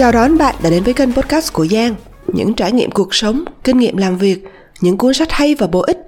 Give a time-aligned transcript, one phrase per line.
[0.00, 1.94] Chào đón bạn đã đến với kênh podcast của Giang.
[2.26, 4.44] Những trải nghiệm cuộc sống, kinh nghiệm làm việc,
[4.80, 5.98] những cuốn sách hay và bổ ích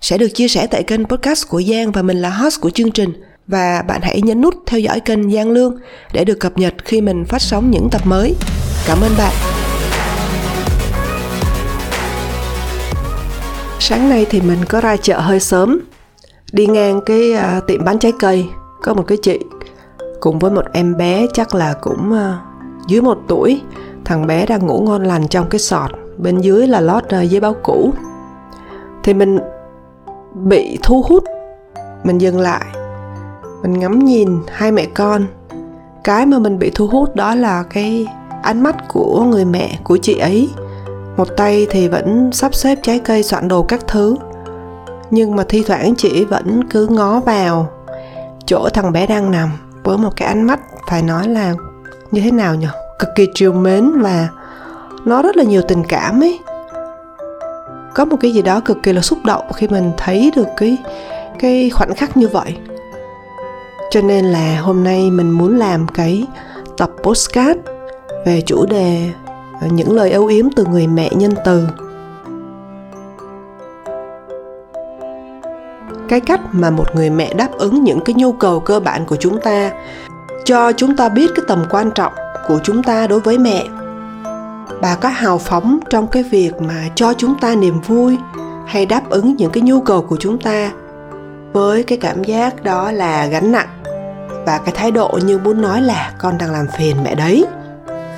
[0.00, 2.90] sẽ được chia sẻ tại kênh podcast của Giang và mình là host của chương
[2.90, 3.12] trình.
[3.46, 5.76] Và bạn hãy nhấn nút theo dõi kênh Giang Lương
[6.12, 8.34] để được cập nhật khi mình phát sóng những tập mới.
[8.86, 9.32] Cảm ơn bạn.
[13.80, 15.80] Sáng nay thì mình có ra chợ hơi sớm
[16.52, 18.46] Đi ngang cái à, tiệm bán trái cây
[18.82, 19.38] Có một cái chị
[20.20, 22.38] Cùng với một em bé chắc là cũng à,
[22.88, 23.62] dưới một tuổi,
[24.04, 27.40] Thằng bé đang ngủ ngon lành trong cái sọt, Bên dưới là lót ờ, giấy
[27.40, 27.92] báo cũ.
[29.02, 29.38] Thì mình
[30.34, 31.24] bị thu hút,
[32.04, 32.64] Mình dừng lại.
[33.62, 35.26] Mình ngắm nhìn hai mẹ con.
[36.04, 38.06] Cái mà mình bị thu hút đó là cái
[38.42, 40.50] ánh mắt của người mẹ, của chị ấy.
[41.16, 44.16] Một tay thì vẫn sắp xếp trái cây, soạn đồ các thứ,
[45.10, 47.68] nhưng mà thi thoảng chị vẫn cứ ngó vào
[48.46, 49.50] chỗ thằng bé đang nằm
[49.84, 51.54] với một cái ánh mắt phải nói là
[52.10, 52.66] như thế nào nhỉ
[52.98, 54.28] cực kỳ trìu mến và
[55.04, 56.38] nó rất là nhiều tình cảm ấy.
[57.94, 60.76] Có một cái gì đó cực kỳ là xúc động khi mình thấy được cái
[61.38, 62.56] cái khoảnh khắc như vậy.
[63.90, 66.26] Cho nên là hôm nay mình muốn làm cái
[66.76, 67.60] tập postcard
[68.26, 69.10] về chủ đề
[69.70, 71.68] những lời âu yếm từ người mẹ nhân từ.
[76.08, 79.16] Cái cách mà một người mẹ đáp ứng những cái nhu cầu cơ bản của
[79.16, 79.72] chúng ta
[80.48, 82.12] cho chúng ta biết cái tầm quan trọng
[82.46, 83.66] của chúng ta đối với mẹ.
[84.82, 88.18] Bà có hào phóng trong cái việc mà cho chúng ta niềm vui
[88.66, 90.70] hay đáp ứng những cái nhu cầu của chúng ta
[91.52, 93.68] với cái cảm giác đó là gánh nặng
[94.46, 97.44] và cái thái độ như muốn nói là con đang làm phiền mẹ đấy.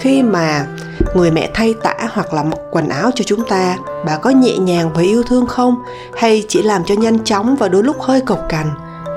[0.01, 0.67] Khi mà
[1.15, 4.59] người mẹ thay tả hoặc là mặc quần áo cho chúng ta, bà có nhẹ
[4.59, 5.75] nhàng và yêu thương không?
[6.17, 8.67] Hay chỉ làm cho nhanh chóng và đôi lúc hơi cộc cằn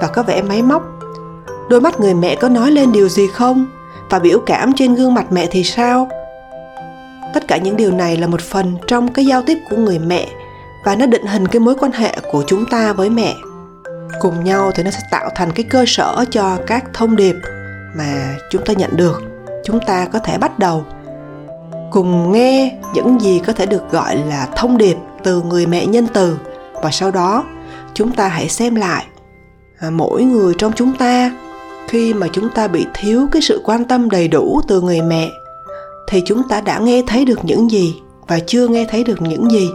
[0.02, 0.93] và có vẻ máy móc?
[1.70, 3.66] Đôi mắt người mẹ có nói lên điều gì không?
[4.10, 6.10] Và biểu cảm trên gương mặt mẹ thì sao?
[7.34, 10.28] Tất cả những điều này là một phần trong cái giao tiếp của người mẹ
[10.86, 13.34] và nó định hình cái mối quan hệ của chúng ta với mẹ.
[14.20, 17.36] Cùng nhau thì nó sẽ tạo thành cái cơ sở cho các thông điệp
[17.98, 19.24] mà chúng ta nhận được
[19.64, 20.86] chúng ta có thể bắt đầu.
[21.92, 26.08] Cùng nghe những gì có thể được gọi là thông điệp từ người mẹ nhân
[26.14, 26.38] từ
[26.82, 27.44] và sau đó
[27.94, 29.06] chúng ta hãy xem lại
[29.80, 31.32] à, mỗi người trong chúng ta
[31.94, 35.32] khi mà chúng ta bị thiếu cái sự quan tâm đầy đủ từ người mẹ,
[36.08, 39.52] thì chúng ta đã nghe thấy được những gì và chưa nghe thấy được những
[39.52, 39.70] gì.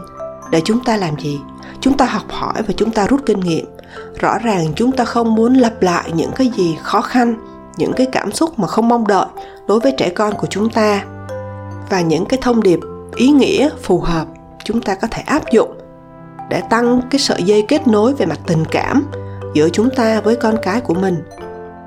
[0.50, 1.40] Để chúng ta làm gì?
[1.80, 3.66] Chúng ta học hỏi và chúng ta rút kinh nghiệm.
[4.20, 7.34] Rõ ràng chúng ta không muốn lặp lại những cái gì khó khăn,
[7.76, 9.26] những cái cảm xúc mà không mong đợi
[9.68, 11.04] đối với trẻ con của chúng ta.
[11.90, 12.80] Và những cái thông điệp
[13.16, 14.26] ý nghĩa phù hợp
[14.64, 15.78] chúng ta có thể áp dụng
[16.50, 19.06] để tăng cái sợi dây kết nối về mặt tình cảm
[19.54, 21.22] giữa chúng ta với con cái của mình.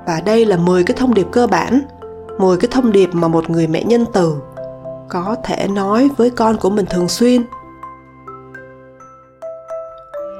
[0.06, 1.82] Và đây là 10 cái thông điệp cơ bản,
[2.38, 4.36] 10 cái thông điệp mà một người mẹ nhân từ
[5.08, 7.42] có thể nói với con của mình thường xuyên.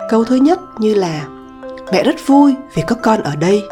[0.09, 1.27] Câu thứ nhất như là
[1.93, 3.62] mẹ rất vui vì có con ở đây.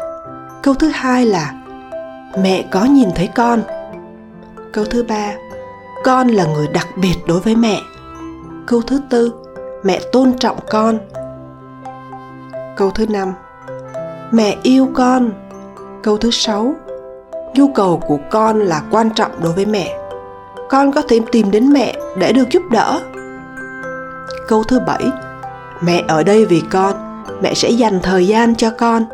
[0.63, 1.53] Câu thứ hai là
[2.43, 3.61] mẹ có nhìn thấy con.
[4.73, 5.33] Câu thứ ba
[6.03, 7.81] con là người đặc biệt đối với mẹ
[8.67, 9.33] câu thứ tư
[9.83, 10.97] mẹ tôn trọng con
[12.77, 13.33] câu thứ năm
[14.31, 15.31] mẹ yêu con
[16.03, 16.73] câu thứ sáu.
[17.53, 19.97] Nhu cầu của con là quan trọng đối với mẹ.
[20.69, 23.01] Con có thể tìm đến mẹ để được giúp đỡ.
[24.47, 25.03] Câu thứ bảy.
[25.81, 29.05] Mẹ ở đây vì con, mẹ sẽ dành thời gian cho con.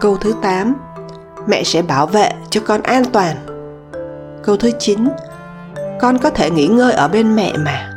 [0.00, 0.74] Câu thứ tám.
[1.46, 3.36] Mẹ sẽ bảo vệ cho con an toàn.
[4.42, 5.08] Câu thứ 9
[6.00, 7.90] Con có thể nghỉ ngơi ở bên mẹ mà.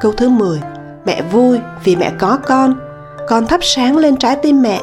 [0.00, 0.60] Câu thứ 10
[1.04, 2.74] Mẹ vui vì mẹ có con.
[3.28, 4.80] Con thắp sáng lên trái tim mẹ.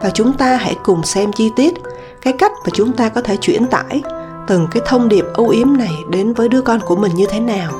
[0.00, 1.74] Và chúng ta hãy cùng xem chi tiết
[2.22, 4.02] Cái cách mà chúng ta có thể chuyển tải
[4.46, 7.40] Từng cái thông điệp âu yếm này đến với đứa con của mình như thế
[7.40, 7.72] nào.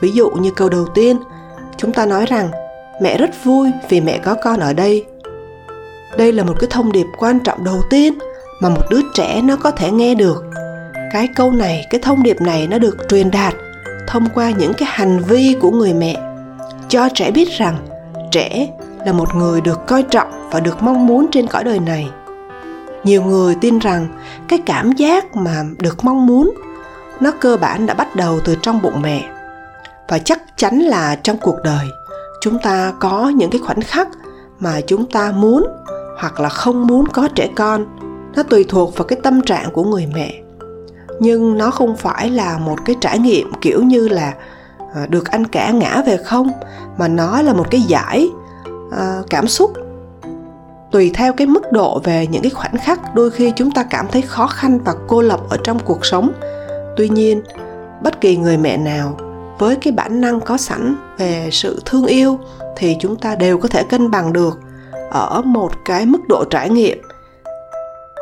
[0.00, 1.16] Ví dụ như câu đầu tiên,
[1.76, 2.50] Chúng ta nói rằng,
[3.00, 5.04] Mẹ rất vui vì mẹ có con ở đây.
[6.18, 8.18] Đây là một cái thông điệp quan trọng đầu tiên
[8.60, 10.44] mà một đứa trẻ nó có thể nghe được.
[11.12, 13.54] Cái câu này, cái thông điệp này nó được truyền đạt
[14.06, 16.16] thông qua những cái hành vi của người mẹ.
[16.88, 17.76] Cho trẻ biết rằng,
[18.30, 18.68] trẻ
[19.06, 22.10] là một người được coi trọng và được mong muốn trên cõi đời này.
[23.04, 24.06] Nhiều người tin rằng
[24.48, 26.54] cái cảm giác mà được mong muốn,
[27.20, 29.30] nó cơ bản đã bắt đầu từ trong bụng mẹ.
[30.08, 31.86] Và chắc chắn là trong cuộc đời,
[32.40, 34.08] chúng ta có những cái khoảnh khắc
[34.58, 35.66] mà chúng ta muốn
[36.18, 37.86] hoặc là không muốn có trẻ con.
[38.36, 40.42] Nó tùy thuộc vào cái tâm trạng của người mẹ.
[41.20, 44.34] Nhưng nó không phải là một cái trải nghiệm kiểu như là
[44.94, 46.50] à, được anh cả ngã về không,
[46.98, 48.30] mà nó là một cái giải
[48.90, 49.72] Ờ, cảm xúc.
[50.90, 54.06] Tùy theo cái mức độ về những cái khoảnh khắc, đôi khi chúng ta cảm
[54.12, 56.32] thấy khó khăn và cô lập ở trong cuộc sống.
[56.96, 57.42] Tuy nhiên,
[58.02, 59.16] bất kỳ người mẹ nào
[59.58, 62.38] với cái bản năng có sẵn về sự thương yêu
[62.76, 64.58] thì chúng ta đều có thể cân bằng được
[65.10, 66.98] ở một cái mức độ trải nghiệm.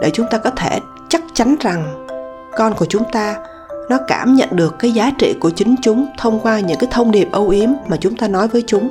[0.03, 2.07] Để chúng ta có thể chắc chắn rằng
[2.57, 3.37] con của chúng ta,
[3.91, 7.11] nó cảm nhận được cái giá trị của chính chúng thông qua những cái thông
[7.11, 8.89] điệp âu yếm mà chúng ta nói với chúng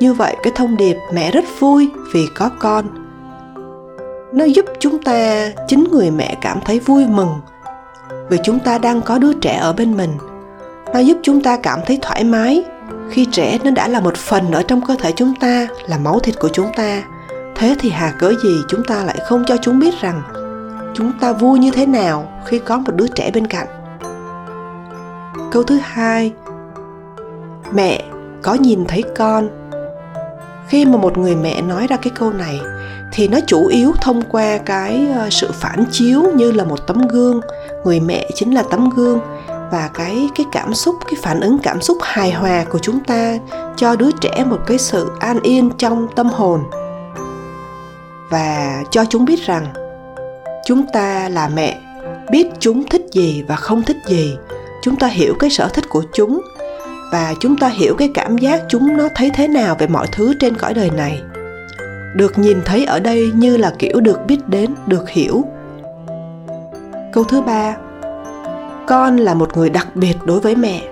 [0.00, 2.84] như vậy cái thông điệp mẹ rất vui vì có con.
[4.32, 7.40] Nó giúp chúng ta, chính người mẹ cảm thấy vui mừng.
[8.30, 10.10] Vì chúng ta đang có đứa trẻ ở bên mình,
[10.92, 12.64] nó giúp chúng ta cảm thấy thoải mái.
[13.10, 16.20] Khi trẻ, nó đã là một phần ở trong cơ thể chúng ta, là máu
[16.20, 17.02] thịt của chúng ta.
[17.56, 20.22] Thế thì hà cớ gì chúng ta lại không cho chúng biết rằng
[20.94, 23.66] chúng ta vui như thế nào khi có một đứa trẻ bên cạnh?
[25.52, 26.32] Câu thứ hai,
[27.72, 28.04] mẹ
[28.42, 29.48] có nhìn thấy con
[30.68, 32.60] khi mà một người mẹ nói ra cái câu này,
[33.12, 37.08] thì nó chủ yếu thông qua cái ờ, sự phản chiếu như là một tấm
[37.08, 37.40] gương.
[37.84, 39.20] Người mẹ chính là tấm gương
[39.70, 43.38] và cái cái cảm xúc, cái phản ứng cảm xúc hài hòa của chúng ta
[43.76, 46.60] cho đứa trẻ một cái sự an yên trong tâm hồn.
[48.30, 49.66] Và cho chúng biết rằng,
[50.66, 51.78] chúng ta là mẹ,
[52.30, 54.36] biết chúng thích gì và không thích gì.
[54.82, 56.40] Chúng ta hiểu cái sở thích của chúng
[57.12, 60.34] và chúng ta hiểu cái cảm giác chúng nó thấy thế nào về mọi thứ
[60.40, 61.22] trên cõi đời này.
[62.16, 65.44] Được nhìn thấy ở đây như là kiểu được biết đến, được hiểu.
[67.12, 67.76] Câu thứ ba,
[68.86, 70.82] con là một người đặc biệt đối với mẹ.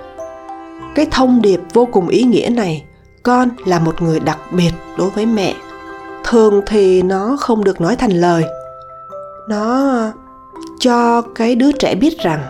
[0.95, 2.85] Cái thông điệp vô cùng ý nghĩa này,
[3.23, 5.55] con là một người đặc biệt đối với mẹ.
[6.25, 8.45] Thường thì nó không được nói thành lời.
[9.49, 9.93] Nó
[10.81, 12.41] cho cái đứa trẻ biết rằng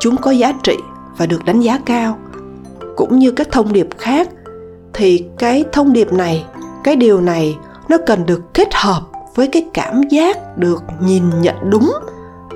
[0.00, 0.76] chúng có giá trị
[1.16, 2.18] và được đánh giá cao
[3.00, 4.28] cũng như các thông điệp khác,
[4.92, 6.44] thì cái thông điệp này,
[6.84, 7.58] cái điều này
[7.88, 9.00] nó cần được kết hợp
[9.34, 11.92] với cái cảm giác được nhìn nhận đúng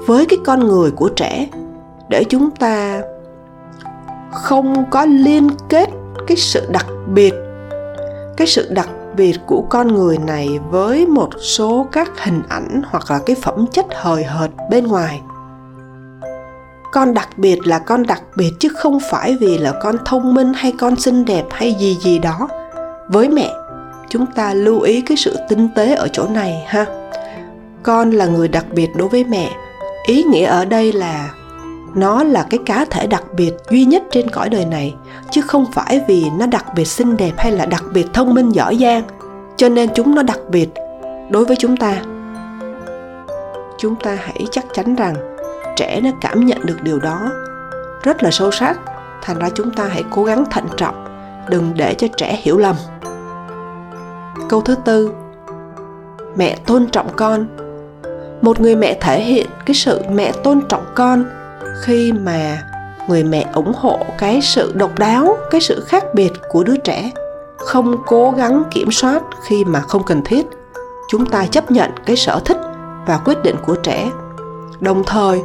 [0.07, 1.49] với cái con người của trẻ
[2.09, 3.03] để chúng ta
[4.33, 5.89] không có liên kết
[6.27, 7.35] cái sự đặc biệt,
[8.37, 13.11] cái sự đặc biệt của con người này với một số các hình ảnh hoặc
[13.11, 15.21] là cái phẩm chất hời hợt bên ngoài
[16.95, 20.53] con đặc biệt là con đặc biệt chứ không phải vì là con thông minh
[20.55, 22.49] hay con xinh đẹp hay gì gì đó.
[23.09, 23.51] Với mẹ,
[24.09, 26.87] chúng ta lưu ý cái sự tinh tế ở chỗ này ha.
[27.83, 29.51] Con là người đặc biệt đối với mẹ.
[30.07, 31.31] Ý nghĩa ở đây là
[31.95, 34.95] nó là cái cá thể đặc biệt duy nhất trên cõi đời này,
[35.31, 38.51] chứ không phải vì nó đặc biệt xinh đẹp hay là đặc biệt thông minh
[38.51, 39.03] giỏi giang.
[39.57, 40.69] Cho nên chúng nó đặc biệt
[41.31, 42.03] đối với chúng ta.
[43.79, 45.34] Chúng ta hãy chắc chắn rằng
[45.77, 47.31] trẻ nó cảm nhận được điều đó.
[48.03, 48.79] Rất là sâu sắc,
[49.23, 51.05] thành ra chúng ta hãy cố gắng thận trọng,
[51.49, 52.77] đừng để cho trẻ hiểu lầm.
[54.49, 55.13] Câu thứ tư,
[56.37, 57.47] mẹ tôn trọng con.
[58.43, 61.25] Một người mẹ thể hiện cái sự mẹ tôn trọng con
[61.83, 62.63] khi mà
[63.09, 67.11] người mẹ ủng hộ cái sự độc đáo, cái sự khác biệt của đứa trẻ.
[67.59, 70.47] Không cố gắng kiểm soát khi mà không cần thiết.
[71.09, 72.59] Chúng ta chấp nhận cái sở thích
[73.07, 74.11] và quyết định của trẻ.
[74.81, 75.43] Đồng thời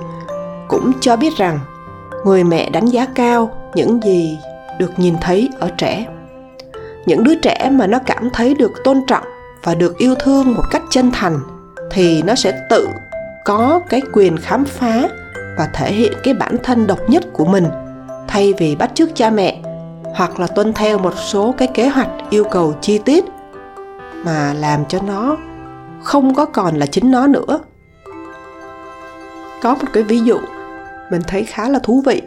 [0.69, 1.59] cũng cho biết rằng,
[2.25, 4.37] người mẹ đánh giá cao những gì
[4.79, 6.05] được nhìn thấy ở trẻ.
[7.05, 9.23] Những đứa trẻ mà nó cảm thấy được tôn trọng
[9.63, 11.39] và được yêu thương một cách chân thành
[11.91, 12.87] thì nó sẽ tự
[13.45, 15.09] có cái quyền khám phá
[15.57, 17.65] và thể hiện cái bản thân độc nhất của mình,
[18.27, 19.61] thay vì bắt chước cha mẹ
[20.15, 23.25] hoặc là tuân theo một số cái kế hoạch yêu cầu chi tiết
[24.25, 25.37] mà làm cho nó
[26.03, 27.59] không có còn là chính nó nữa.
[29.61, 30.39] Có một cái ví dụ
[31.11, 32.21] mình thấy khá là thú vị.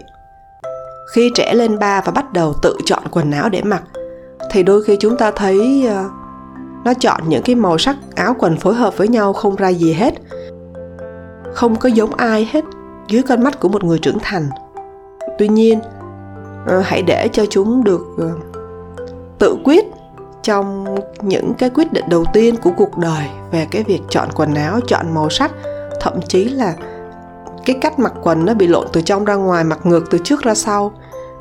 [1.14, 3.82] Khi trẻ lên ba và bắt đầu tự chọn quần áo để mặc
[4.50, 6.10] thì đôi khi chúng ta thấy uh,
[6.84, 9.92] nó chọn những cái màu sắc áo quần phối hợp với nhau không ra gì
[9.92, 10.14] hết.
[11.54, 12.64] Không có giống ai hết
[13.08, 14.48] dưới con mắt của một người trưởng thành.
[15.38, 15.80] Tuy nhiên
[16.64, 18.30] uh, hãy để cho chúng được uh,
[19.38, 19.84] tự quyết
[20.42, 24.54] trong những cái quyết định đầu tiên của cuộc đời về cái việc chọn quần
[24.54, 25.52] áo chọn màu sắc
[26.00, 26.74] thậm chí là
[27.64, 30.42] cái cách mặc quần nó bị lộn từ trong ra ngoài, mặc ngược từ trước
[30.42, 30.92] ra sau.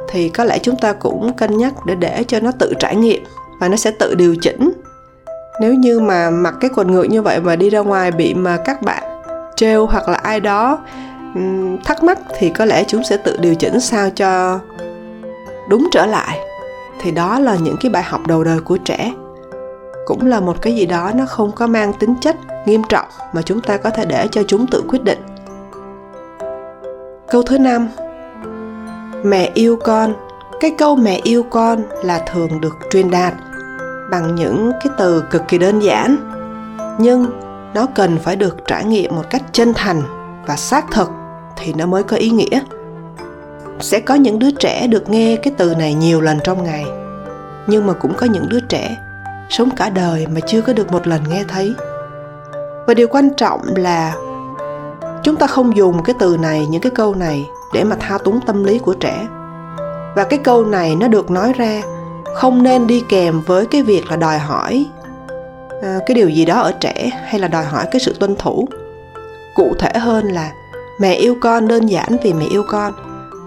[0.10, 3.24] Thì có lẽ chúng ta cũng cân nhắc để để cho nó tự trải nghiệm
[3.60, 4.72] và nó sẽ tự điều chỉnh.
[5.62, 8.58] Nếu như mà mặc cái quần ngược như vậy mà đi ra ngoài bị mà
[8.58, 9.04] các bạn
[9.56, 10.80] trêu hoặc là ai đó
[11.86, 14.60] thắc mắc thì có lẽ chúng sẽ tự điều chỉnh sao cho
[15.70, 16.40] đúng trở lại.
[17.02, 19.14] Thì đó là những cái bài học đầu đời của trẻ.
[20.06, 22.36] Cũng là một cái gì đó nó không có mang tính chất
[22.66, 25.20] nghiêm trọng mà chúng ta có thể để cho chúng tự quyết định
[27.32, 27.90] câu thứ năm.
[29.24, 30.14] Mẹ yêu con.
[30.60, 33.34] Cái câu mẹ yêu con là thường được truyền đạt
[34.12, 36.16] bằng những cái từ cực kỳ đơn giản,
[37.00, 37.26] nhưng
[37.74, 40.02] nó cần phải được trải nghiệm một cách chân thành
[40.48, 41.10] và xác thực
[41.58, 42.60] thì nó mới có ý nghĩa.
[43.80, 46.86] Sẽ có những đứa trẻ được nghe cái từ này nhiều lần trong ngày,
[47.68, 48.98] nhưng mà cũng có những đứa trẻ
[49.50, 51.74] sống cả đời mà chưa có được một lần nghe thấy.
[52.88, 54.14] Và điều quan trọng là
[55.24, 58.40] chúng ta không dùng cái từ này những cái câu này để mà thao túng
[58.46, 59.28] tâm lý của trẻ.
[60.16, 61.82] Và cái câu này nó được nói ra
[62.36, 64.86] không nên đi kèm với cái việc là đòi hỏi
[65.82, 68.68] à, cái điều gì đó ở trẻ hay là đòi hỏi cái sự tuân thủ.
[69.56, 70.52] Cụ thể hơn là
[71.00, 72.94] mẹ yêu con đơn giản vì mẹ yêu con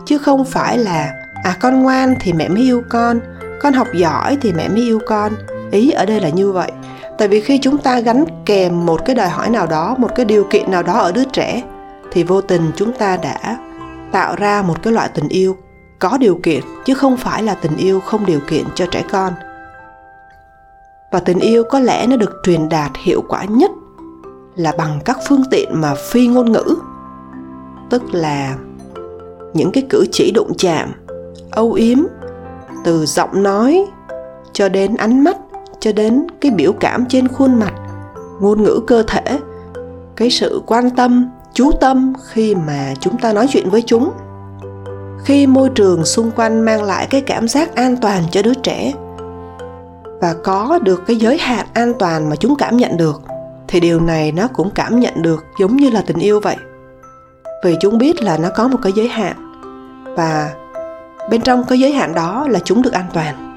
[0.06, 1.12] chứ không phải là
[1.44, 3.20] à con ngoan thì mẹ mới yêu con
[3.60, 5.32] con học giỏi thì mẹ mới yêu con.
[5.70, 6.72] Ý ở đây là như vậy
[7.18, 10.26] tại vì khi chúng ta gắn kèm một cái đòi hỏi nào đó, một cái
[10.26, 11.62] điều kiện nào đó ở đứa trẻ,
[12.12, 13.58] thì vô tình chúng ta đã
[14.12, 15.56] tạo ra một cái loại tình yêu
[15.98, 19.32] có điều kiện, chứ không phải là tình yêu không điều kiện cho trẻ con.
[21.10, 23.70] Và tình yêu có lẽ nó được truyền đạt hiệu quả nhất
[24.54, 26.76] là bằng các phương tiện mà phi ngôn ngữ,
[27.90, 28.56] tức là
[29.54, 30.92] những cái cử chỉ đụng chạm,
[31.50, 31.98] âu yếm,
[32.84, 33.86] từ giọng nói
[34.52, 35.36] cho đến ánh mắt
[35.84, 37.72] cho đến cái biểu cảm trên khuôn mặt,
[38.40, 39.38] ngôn ngữ cơ thể,
[40.16, 44.10] cái sự quan tâm, chú tâm khi mà chúng ta nói chuyện với chúng.
[45.24, 48.92] Khi môi trường xung quanh mang lại cái cảm giác an toàn cho đứa trẻ
[50.20, 53.22] và có được cái giới hạn an toàn mà chúng cảm nhận được,
[53.68, 56.56] thì điều này nó cũng cảm nhận được giống như là tình yêu vậy.
[57.64, 59.36] Vì chúng biết là nó có một cái giới hạn
[60.16, 60.52] và
[61.30, 63.53] bên trong cái giới hạn đó là chúng được an toàn.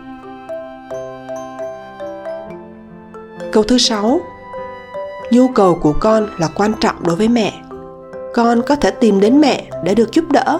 [3.52, 4.22] Câu thứ sáu.
[5.32, 7.54] Nhu cầu của con là quan trọng đối với mẹ.
[8.34, 10.60] Con có thể tìm đến mẹ để được giúp đỡ.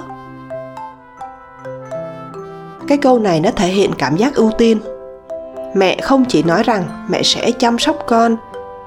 [2.88, 4.80] Cái câu này nó thể hiện cảm giác ưu tiên.
[5.76, 8.36] Mẹ không chỉ nói rằng mẹ sẽ chăm sóc con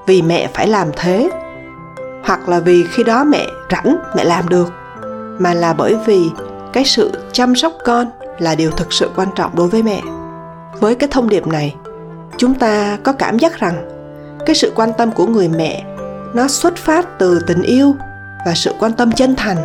[0.07, 1.31] vì mẹ phải làm thế,
[2.25, 4.73] hoặc là vì khi đó mẹ rảnh mẹ làm được,
[5.39, 6.31] mà là bởi vì
[6.73, 8.07] cái sự chăm sóc con
[8.39, 10.01] là điều thực sự quan trọng đối với mẹ.
[10.81, 11.75] Với cái thông điệp này
[12.41, 13.89] chúng ta có cảm giác rằng
[14.47, 15.85] cái sự quan tâm của người mẹ,
[16.35, 17.95] nó xuất phát từ tình yêu
[18.47, 19.57] và sự quan tâm chân thành.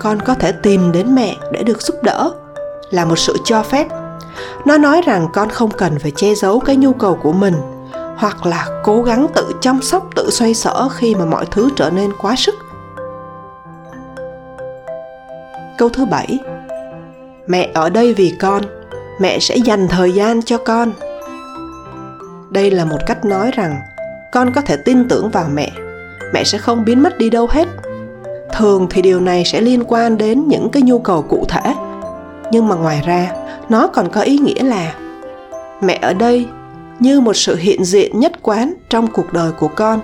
[0.00, 2.32] Con có thể tìm đến mẹ để được giúp đỡ
[2.90, 3.86] là một sự cho phép.
[4.64, 7.54] Nó nói rằng con không cần phải che giấu cái nhu cầu của mình
[8.16, 11.90] hoặc là cố gắng tự chăm sóc, tự xoay sở khi mà mọi thứ trở
[11.90, 12.54] nên quá sức.
[15.78, 16.38] Câu thứ bảy,
[17.46, 18.62] mẹ ở đây vì con,
[19.20, 20.92] mẹ sẽ dành thời gian cho con
[22.54, 23.80] đây là một cách nói rằng,
[24.32, 25.72] con có thể tin tưởng vào mẹ.
[26.34, 27.68] Mẹ sẽ không biến mất đi đâu hết.
[28.52, 31.74] Thường thì điều này sẽ liên quan đến những cái nhu cầu cụ thể.
[32.50, 33.30] Nhưng mà ngoài ra,
[33.68, 34.94] nó còn có ý nghĩa là,
[35.80, 36.46] mẹ ở đây
[37.00, 40.00] như một sự hiện diện nhất quán trong cuộc đời của con.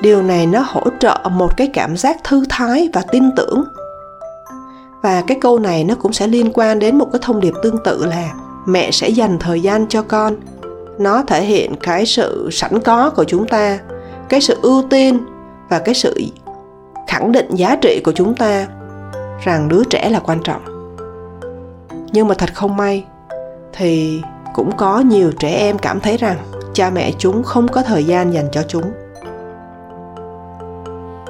[0.00, 3.64] Điều này nó hỗ trợ một cái cảm giác thư thái và tin tưởng.
[5.02, 7.78] Và cái câu này nó cũng sẽ liên quan đến một cái thông điệp tương
[7.84, 8.32] tự là
[8.66, 10.36] mẹ sẽ dành thời gian cho con
[10.98, 13.78] nó thể hiện cái sự sẵn có của chúng ta,
[14.28, 15.26] cái sự ưu tiên
[15.68, 16.20] và cái sự
[17.06, 18.66] khẳng định giá trị của chúng ta
[19.44, 20.62] rằng đứa trẻ là quan trọng.
[22.12, 23.04] Nhưng mà thật không may
[23.72, 24.22] thì
[24.54, 26.36] cũng có nhiều trẻ em cảm thấy rằng
[26.74, 28.92] cha mẹ chúng không có thời gian dành cho chúng.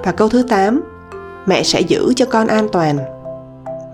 [0.05, 0.81] Và câu thứ 8
[1.47, 2.99] mẹ sẽ giữ cho con an toàn.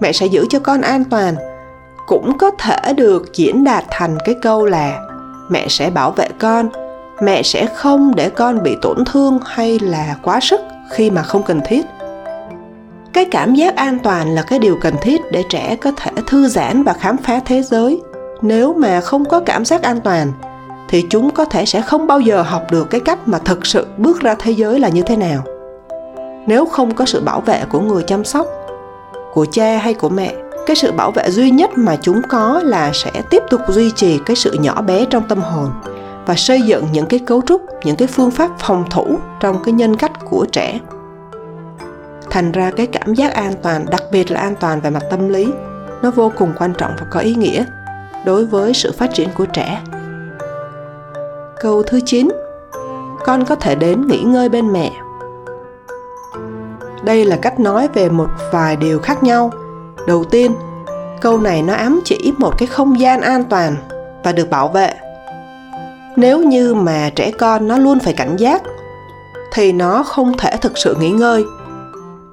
[0.00, 1.34] Mẹ sẽ giữ cho con an toàn
[2.06, 5.11] cũng có thể được diễn đạt thành cái câu là
[5.48, 6.68] mẹ sẽ bảo vệ con.
[7.22, 11.42] Mẹ sẽ không để con bị tổn thương hay là quá sức khi mà không
[11.42, 11.86] cần thiết.
[13.12, 16.48] Cái cảm giác an toàn là cái điều cần thiết để trẻ có thể thư
[16.48, 18.00] giãn và khám phá thế giới.
[18.42, 20.32] Nếu mà không có cảm giác an toàn,
[20.88, 23.86] thì chúng có thể sẽ không bao giờ học được cái cách mà thực sự
[23.96, 25.42] bước ra thế giới là như thế nào.
[26.46, 28.46] Nếu không có sự bảo vệ của người chăm sóc,
[29.34, 30.34] của cha hay của mẹ
[30.66, 34.20] cái sự bảo vệ duy nhất mà chúng có là sẽ tiếp tục duy trì
[34.26, 35.70] cái sự nhỏ bé trong tâm hồn
[36.26, 39.72] và xây dựng những cái cấu trúc, những cái phương pháp phòng thủ trong cái
[39.72, 40.80] nhân cách của trẻ.
[42.30, 45.28] Thành ra cái cảm giác an toàn, đặc biệt là an toàn về mặt tâm
[45.28, 45.52] lý,
[46.02, 47.64] nó vô cùng quan trọng và có ý nghĩa
[48.24, 49.82] đối với sự phát triển của trẻ.
[51.60, 52.28] Câu thứ 9
[53.24, 54.92] con có thể đến nghỉ ngơi bên mẹ.
[57.02, 59.50] Đây là cách nói về một vài điều khác nhau
[60.06, 60.54] đầu tiên,
[61.20, 63.76] câu này nó ám chỉ một cái không gian an toàn
[64.24, 64.94] và được bảo vệ.
[66.16, 68.62] Nếu như mà trẻ con nó luôn phải cảnh giác,
[69.52, 71.44] thì nó không thể thực sự nghỉ ngơi.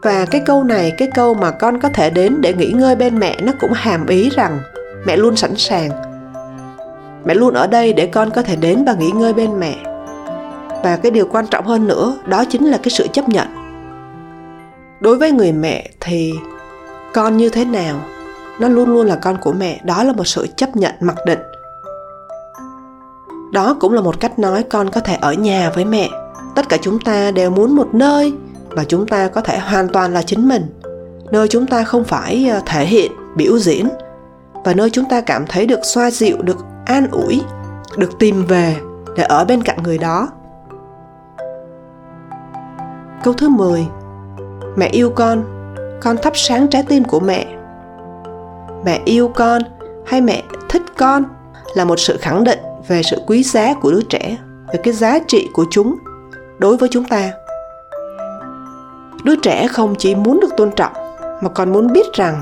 [0.01, 3.19] Và cái câu này, cái câu mà con có thể đến để nghỉ ngơi bên
[3.19, 4.59] mẹ nó cũng hàm ý rằng
[5.05, 5.89] mẹ luôn sẵn sàng.
[7.25, 9.75] Mẹ luôn ở đây để con có thể đến và nghỉ ngơi bên mẹ.
[10.83, 13.47] Và cái điều quan trọng hơn nữa, đó chính là cái sự chấp nhận.
[14.99, 16.33] Đối với người mẹ thì
[17.13, 18.01] con như thế nào?
[18.59, 19.81] Nó luôn luôn là con của mẹ.
[19.83, 21.39] Đó là một sự chấp nhận, mặc định.
[23.51, 26.09] Đó cũng là một cách nói con có thể ở nhà với mẹ.
[26.55, 28.33] Tất cả chúng ta đều muốn một nơi
[28.75, 30.65] mà chúng ta có thể hoàn toàn là chính mình.
[31.31, 33.89] Nơi chúng ta không phải ờ, thể hiện, biểu diễn.
[34.65, 37.41] Và nơi chúng ta cảm thấy được xoa dịu, được an ủi,
[37.97, 38.77] được tìm về
[39.17, 40.27] để ở bên cạnh người đó.
[43.23, 43.87] Câu thứ 10
[44.75, 45.58] mẹ yêu con
[46.01, 47.45] con thắp sáng trái tim của mẹ.
[48.85, 49.61] Mẹ yêu con
[50.05, 51.23] hay mẹ thích con
[51.75, 54.37] là một sự khẳng định về sự quý giá của đứa trẻ,
[54.73, 55.95] về cái giá trị của chúng
[56.59, 57.31] đối với chúng ta.
[59.23, 60.93] Đứa trẻ không chỉ muốn được tôn trọng
[61.41, 62.41] mà còn muốn biết rằng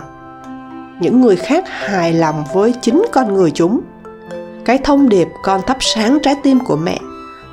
[1.00, 3.82] những người khác hài lòng với chính con người chúng.
[4.66, 7.00] Cái thông điệp con thắp sáng trái tim của mẹ,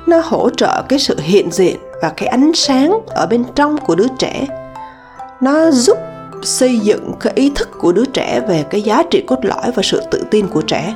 [0.07, 3.95] nó hỗ trợ cái sự hiện diện và cái ánh sáng ở bên trong của
[3.95, 4.45] đứa trẻ
[5.45, 5.97] nó giúp
[6.41, 9.83] xây dựng cái ý thức của đứa trẻ về cái giá trị cốt lõi và
[9.83, 10.95] sự tự tin của trẻ.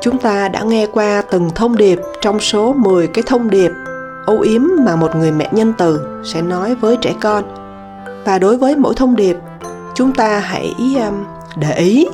[0.00, 3.70] Chúng ta đã nghe qua từng thông điệp trong số 10 cái thông điệp
[4.26, 7.44] âu yếm mà một người mẹ nhân từ sẽ nói với trẻ con.
[8.24, 9.36] Và đối với mỗi thông điệp,
[9.94, 11.24] chúng ta hãy um,
[11.56, 12.06] để ý,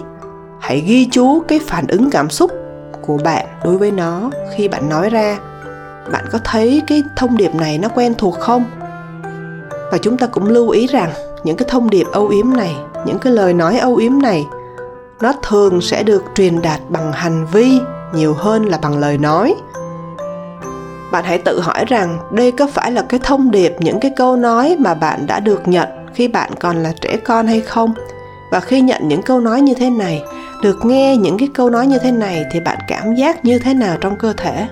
[0.61, 2.51] hãy ghi chú cái phản ứng cảm xúc
[3.03, 5.39] của bạn đối với nó khi bạn nói ra.
[6.13, 8.65] Bạn có thấy cái thông điệp này nó quen thuộc không?
[9.91, 11.11] Và chúng ta cũng lưu ý rằng
[11.45, 12.77] những cái thông điệp âu yếm này,
[13.07, 14.47] những cái lời nói âu yếm này,
[15.21, 17.81] nó thường sẽ được truyền đạt bằng hành vi
[18.15, 19.55] nhiều hơn là bằng lời nói.
[21.13, 24.37] Bạn hãy tự hỏi rằng đây có phải là cái thông điệp, những cái câu
[24.37, 27.95] nói mà bạn đã được nhận khi bạn còn là trẻ con hay không?
[28.51, 30.23] Và khi nhận những câu nói như thế này,
[30.63, 33.75] được nghe những cái câu nói như thế này thì bạn cảm giác như thế
[33.75, 34.69] nào trong cơ thể?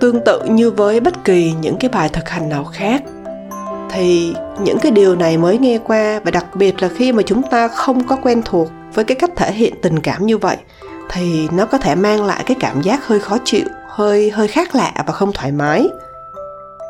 [0.00, 3.02] Tương tự như với bất kỳ những cái bài thực hành nào khác
[3.94, 7.42] thì những cái điều này mới nghe qua và đặc biệt là khi mà chúng
[7.42, 10.56] ta không có quen thuộc với cái cách thể hiện tình cảm như vậy
[11.10, 14.74] thì nó có thể mang lại cái cảm giác hơi khó chịu hơi hơi khác
[14.74, 15.88] lạ và không thoải mái.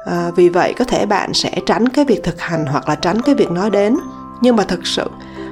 [0.07, 3.23] À, vì vậy có thể bạn sẽ tránh cái việc thực hành hoặc là tránh
[3.23, 3.97] cái việc nói đến.
[4.41, 5.11] Nhưng mà thực sự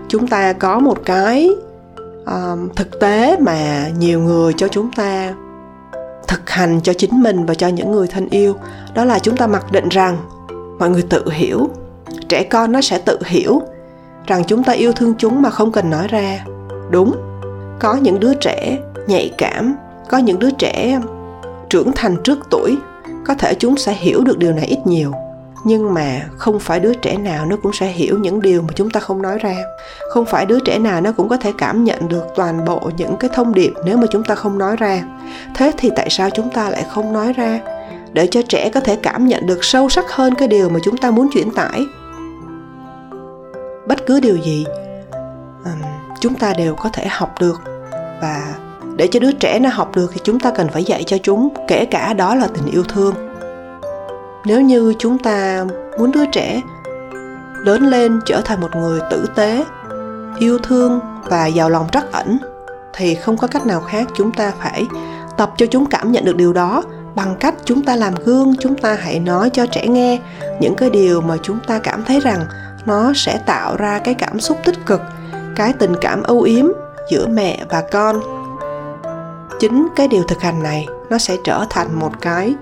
[0.08, 1.50] chúng ta có một cái
[2.26, 5.34] um, thực tế mà nhiều người cho chúng ta
[6.28, 8.56] thực hành cho chính mình và cho những người thân yêu
[8.94, 10.16] đó là chúng ta mặc định rằng
[10.78, 11.70] mọi người tự hiểu.
[12.28, 13.62] Trẻ con nó sẽ tự hiểu
[14.26, 16.44] rằng chúng ta yêu thương chúng mà không cần nói ra.
[16.90, 17.12] Đúng.
[17.80, 19.74] Có những đứa trẻ nhạy cảm,
[20.10, 21.00] có những đứa trẻ
[21.70, 22.76] trưởng thành trước tuổi,
[23.26, 25.12] có thể chúng sẽ hiểu được điều này ít nhiều.
[25.64, 28.90] Nhưng mà không phải đứa trẻ nào nó cũng sẽ hiểu những điều mà chúng
[28.90, 29.54] ta không nói ra.
[30.10, 33.16] Không phải đứa trẻ nào nó cũng có thể cảm nhận được toàn bộ những
[33.16, 35.02] cái thông điệp nếu mà chúng ta không nói ra.
[35.54, 37.60] Thế thì tại sao chúng ta lại không nói ra?
[38.12, 40.96] Để cho trẻ có thể cảm nhận được sâu sắc hơn cái điều mà chúng
[40.96, 41.86] ta muốn chuyển tải.
[43.86, 44.64] Bất cứ điều gì
[46.20, 47.60] chúng ta đều có thể học được.
[48.22, 48.54] Và
[48.96, 51.48] để cho đứa trẻ nó học được thì chúng ta cần phải dạy cho chúng,
[51.68, 53.14] kể cả đó là tình yêu thương.
[54.44, 55.64] Nếu như chúng ta
[55.98, 56.60] muốn đứa trẻ
[57.58, 59.64] lớn lên trở thành một người tử tế,
[60.38, 62.38] yêu thương và giàu lòng trắc ẩn,
[62.92, 64.86] thì không có cách nào khác, chúng ta phải
[65.36, 66.82] tập cho chúng cảm nhận được điều đó
[67.14, 70.18] bằng cách chúng ta làm gương, chúng ta hãy nói cho trẻ nghe
[70.60, 72.40] những cái điều mà chúng ta cảm thấy rằng
[72.86, 75.00] nó sẽ tạo ra cái cảm xúc tích cực,
[75.56, 76.66] cái tình cảm âu yếm
[77.10, 78.20] giữa mẹ và con.
[79.60, 82.54] Chính cái điều thực hành này, nó sẽ trở thành một cái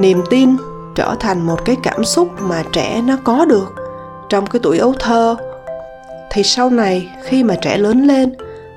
[0.00, 0.56] niềm tin,
[0.94, 3.74] trở thành một cái cảm xúc mà trẻ nó có được
[4.28, 5.36] trong cái tuổi ấu thơ.
[6.30, 8.34] Thì sau này, khi mà trẻ lớn lên,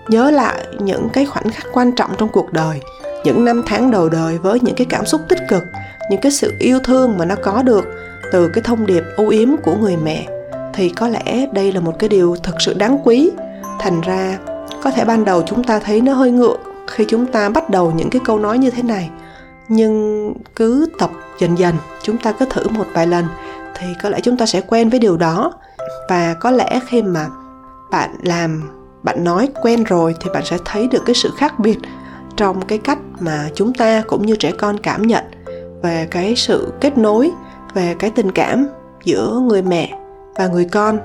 [0.08, 2.82] nhớ lại những cái khoảnh khắc quan trọng trong cuộc đời
[3.24, 5.64] những năm tháng đầu đời với những cái cảm xúc tích cực,
[6.10, 7.86] những cái sự yêu thương mà nó có được
[8.32, 10.28] từ cái thông điệp âu yếm của người mẹ,
[10.74, 13.32] thì có lẽ đây là một cái điều thực sự đáng quý.
[13.80, 14.38] Thành ra,
[14.84, 17.92] có thể ban đầu chúng ta thấy nó hơi ngượng khi chúng ta bắt đầu
[17.96, 19.10] những cái câu nói như thế này,
[19.68, 23.26] nhưng cứ tập dần dần chúng ta cứ thử một vài lần
[23.76, 25.54] thì có lẽ chúng ta sẽ quen với điều đó.
[26.10, 27.28] Và có lẽ khi mà
[27.92, 28.70] bạn làm,
[29.04, 31.78] bạn nói quen rồi thì bạn sẽ thấy được cái sự khác biệt
[32.38, 35.24] trong cái cách mà chúng ta cũng như trẻ con cảm nhận
[35.84, 37.32] về cái sự kết nối,
[37.74, 38.68] về cái tình cảm
[39.04, 39.98] giữa người mẹ
[40.36, 41.00] và người con.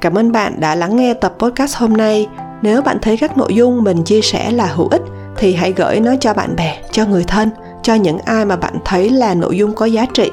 [0.00, 2.28] Cảm ơn bạn đã lắng nghe tập podcast hôm nay.
[2.62, 5.02] Nếu bạn thấy các nội dung mình chia sẻ là hữu ích,
[5.36, 7.50] thì hãy gửi nó cho bạn bè, cho người thân,
[7.82, 10.30] cho những ai mà bạn thấy là nội dung có giá trị.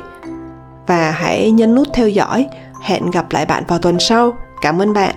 [0.87, 2.47] Và hãy nhấn nút theo dõi.
[2.81, 4.33] Hẹn gặp lại bạn vào tuần sau.
[4.61, 5.15] Cảm ơn bạn.